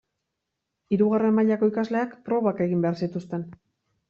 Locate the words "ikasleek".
1.73-2.17